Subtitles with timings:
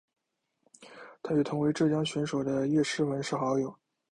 [1.21, 3.77] 她与同为浙江选手的叶诗文是好友。